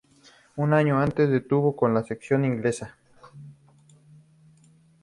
Un 0.55 0.73
año 0.73 0.99
antes 0.99 1.29
debutó 1.29 1.75
con 1.75 1.93
la 1.93 2.01
selección 2.01 2.43
inglesa. 2.43 2.97